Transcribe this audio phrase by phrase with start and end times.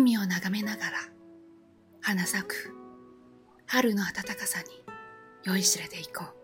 [0.00, 0.96] 海を眺めながら
[2.00, 2.74] 花咲く
[3.66, 4.68] 春の暖かさに
[5.44, 6.34] 酔いしれていこう。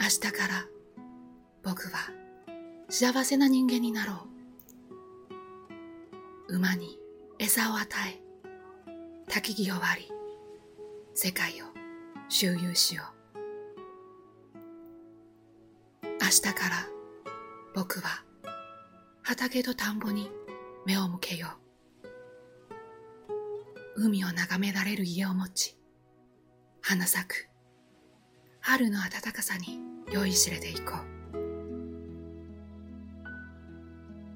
[0.00, 0.68] 明日から
[1.64, 1.98] 僕は
[2.90, 4.28] 幸せな人間になろ
[6.48, 6.54] う。
[6.54, 7.00] 馬に
[7.40, 8.22] 餌を与え
[9.28, 10.08] 焚き木を割り
[11.14, 11.64] 世界を
[12.28, 13.02] 周遊しよ
[13.34, 13.38] う。
[16.20, 16.86] 明日から
[17.74, 18.22] 僕は
[19.24, 20.30] 畑と田んぼに
[20.84, 21.46] 目を向けよ
[23.96, 24.04] う。
[24.04, 25.76] 海を眺められる家を持ち、
[26.80, 27.48] 花咲く
[28.60, 29.78] 春の暖かさに
[30.10, 31.38] 酔いしれていこう。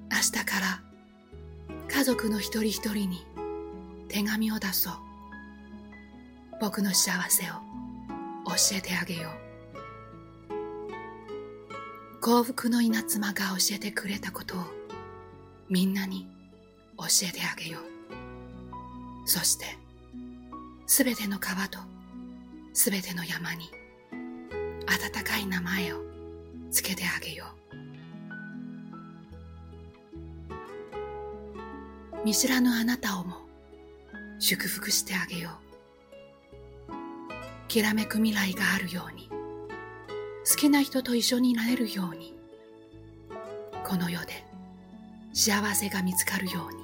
[0.08, 0.82] 明日から
[1.88, 3.26] 家族の一人一人に
[4.08, 4.94] 手紙を出そう。
[6.60, 7.54] 僕の幸せを
[8.46, 9.46] 教えてあげよう。
[12.20, 14.75] 幸福の稲妻が教えてくれたことを
[15.68, 16.28] みんなに
[16.98, 19.28] 教えてあげよう。
[19.28, 19.66] そして、
[20.86, 21.78] すべての川と
[22.72, 23.70] すべての山に
[24.86, 25.96] 温かい名前を
[26.70, 27.46] つけてあげよ
[32.22, 32.24] う。
[32.24, 33.36] 見知らぬあなたをも
[34.38, 35.66] 祝福してあげよう。
[37.66, 39.28] きらめく未来があるように、
[40.48, 42.38] 好きな人と一緒になれるように、
[43.84, 44.45] この世で
[45.36, 46.82] 幸せが見つかるように。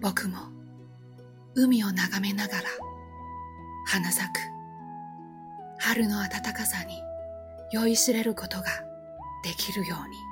[0.00, 0.38] 僕も
[1.54, 2.62] 海を眺めながら
[3.86, 4.40] 花咲く
[5.78, 7.00] 春の暖かさに
[7.70, 8.64] 酔いしれることが
[9.44, 10.31] できるように。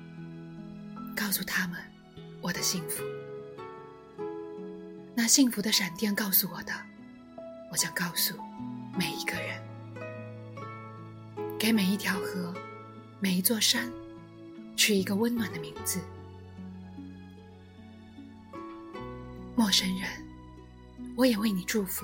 [1.23, 1.79] 告诉他们
[2.41, 3.03] 我的幸福。
[5.13, 6.73] 那幸福的闪电告诉我的，
[7.71, 8.35] 我将告诉
[8.97, 9.61] 每一个人。
[11.59, 12.51] 给每一条河、
[13.19, 13.87] 每一座山
[14.75, 15.99] 取一个温暖的名字。
[19.55, 20.09] 陌生人，
[21.15, 22.03] 我也为你祝福。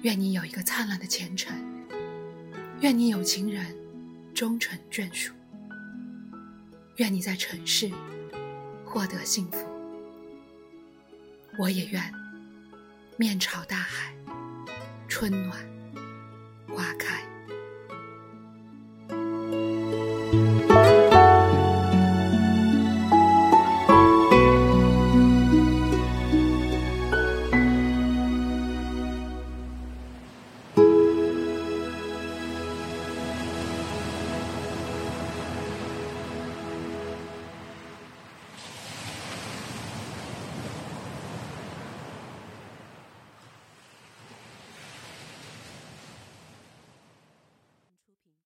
[0.00, 1.54] 愿你有一个灿烂的前程。
[2.80, 3.76] 愿你有情人。
[4.34, 5.32] 终成眷属。
[6.96, 7.90] 愿你在尘世
[8.84, 9.58] 获得幸福，
[11.58, 12.02] 我也愿
[13.18, 14.14] 面朝大海，
[15.06, 15.58] 春暖
[16.68, 17.15] 花开。